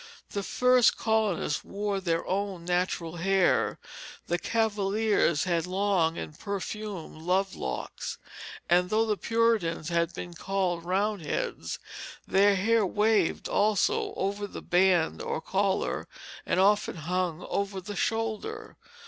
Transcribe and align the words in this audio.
The 0.31 0.41
first 0.41 0.97
colonists 0.97 1.63
wore 1.63 2.01
their 2.01 2.25
own 2.25 2.65
natural 2.65 3.17
hair. 3.17 3.77
The 4.25 4.39
Cavaliers 4.39 5.43
had 5.43 5.67
long 5.67 6.17
and 6.17 6.39
perfumed 6.39 7.21
love 7.21 7.55
locks; 7.55 8.17
and 8.67 8.89
though 8.89 9.05
the 9.05 9.15
Puritans 9.15 9.89
had 9.89 10.11
been 10.15 10.33
called 10.33 10.85
Roundheads, 10.85 11.77
their 12.25 12.55
hair 12.55 12.83
waved, 12.83 13.47
also, 13.47 14.15
over 14.15 14.47
the 14.47 14.63
band 14.63 15.21
or 15.21 15.39
collar, 15.39 16.07
and 16.47 16.59
often 16.59 16.95
hung 16.95 17.45
over 17.47 17.79
the 17.79 17.95
shoulder. 17.95 18.77